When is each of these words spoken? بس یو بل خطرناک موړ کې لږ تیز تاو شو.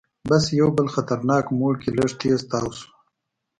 بس 0.29 0.43
یو 0.59 0.69
بل 0.77 0.87
خطرناک 0.95 1.45
موړ 1.57 1.73
کې 1.81 1.89
لږ 1.97 2.11
تیز 2.21 2.39
تاو 2.49 2.69
شو. 2.77 2.89